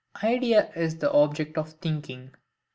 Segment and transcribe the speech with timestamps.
[0.23, 2.31] Idea is the Object of Thinking.